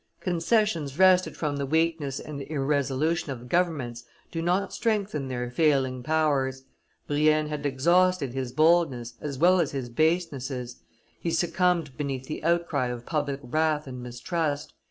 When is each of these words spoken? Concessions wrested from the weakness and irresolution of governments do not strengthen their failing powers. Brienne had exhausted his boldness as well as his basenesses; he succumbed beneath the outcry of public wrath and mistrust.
Concessions 0.19 0.97
wrested 0.97 1.37
from 1.37 1.57
the 1.57 1.65
weakness 1.67 2.19
and 2.19 2.41
irresolution 2.41 3.31
of 3.31 3.47
governments 3.47 4.03
do 4.31 4.41
not 4.41 4.73
strengthen 4.73 5.27
their 5.27 5.51
failing 5.51 6.01
powers. 6.01 6.63
Brienne 7.05 7.49
had 7.49 7.67
exhausted 7.67 8.33
his 8.33 8.51
boldness 8.51 9.13
as 9.21 9.37
well 9.37 9.59
as 9.59 9.73
his 9.73 9.89
basenesses; 9.91 10.77
he 11.19 11.29
succumbed 11.29 11.95
beneath 11.97 12.25
the 12.27 12.43
outcry 12.43 12.87
of 12.87 13.05
public 13.05 13.41
wrath 13.43 13.85
and 13.85 14.01
mistrust. 14.01 14.73